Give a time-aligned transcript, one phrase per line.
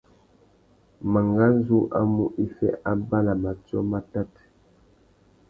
[1.11, 4.31] Mangazu a mú iffê abà na matiō matát.